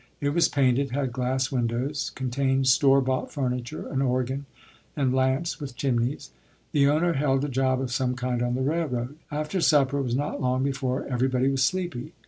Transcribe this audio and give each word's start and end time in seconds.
It 0.19 0.29
was 0.29 0.49
painted, 0.49 0.89
had 0.93 1.11
glass 1.11 1.51
windows, 1.51 2.09
contained 2.15 2.65
"store 2.67 3.01
bought" 3.01 3.31
furniture, 3.31 3.87
an 3.87 4.01
organ, 4.01 4.47
and 4.97 5.13
lamps 5.13 5.59
with 5.59 5.75
chimneys. 5.75 6.31
The 6.71 6.87
owner 6.87 7.13
held 7.13 7.45
a 7.45 7.49
job 7.49 7.79
of 7.79 7.91
some 7.91 8.15
kind 8.15 8.41
on 8.41 8.55
the 8.55 8.63
railroad. 8.63 9.19
After 9.29 9.61
supper 9.61 9.99
it 9.99 10.03
was 10.03 10.15
not 10.15 10.41
long 10.41 10.63
before 10.63 11.05
everybody 11.05 11.49
was 11.49 11.63
sleepy. 11.63 12.13